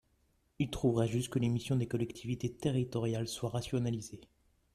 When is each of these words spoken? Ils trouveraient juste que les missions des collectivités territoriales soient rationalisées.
Ils 0.57 0.71
trouveraient 0.71 1.07
juste 1.07 1.29
que 1.29 1.37
les 1.37 1.47
missions 1.47 1.75
des 1.75 1.85
collectivités 1.87 2.51
territoriales 2.51 3.27
soient 3.27 3.51
rationalisées. 3.51 4.21